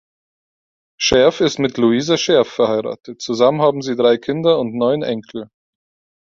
Scherf 0.97 1.41
ist 1.41 1.59
mit 1.59 1.77
Luise 1.77 2.17
Scherf 2.17 2.47
verheiratet, 2.49 3.21
zusammen 3.21 3.61
haben 3.61 3.83
sie 3.83 3.95
drei 3.95 4.17
Kinder 4.17 4.57
und 4.59 4.73
neun 4.73 5.03
Enkel. 5.03 5.51